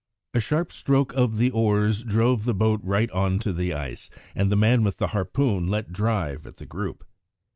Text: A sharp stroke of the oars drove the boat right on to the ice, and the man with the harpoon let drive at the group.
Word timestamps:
A 0.33 0.39
sharp 0.39 0.71
stroke 0.71 1.13
of 1.13 1.37
the 1.37 1.51
oars 1.51 2.03
drove 2.03 2.43
the 2.45 2.55
boat 2.55 2.79
right 2.83 3.11
on 3.11 3.37
to 3.37 3.53
the 3.53 3.71
ice, 3.75 4.09
and 4.33 4.51
the 4.51 4.55
man 4.55 4.83
with 4.83 4.97
the 4.97 5.09
harpoon 5.09 5.67
let 5.67 5.93
drive 5.93 6.47
at 6.47 6.57
the 6.57 6.65
group. 6.65 7.05